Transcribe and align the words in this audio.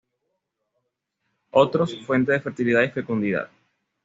Otros, 1.51 1.95
fuente 2.07 2.31
de 2.31 2.39
fertilidad 2.41 2.81
y 2.81 2.89
fecundidad. 2.89 3.49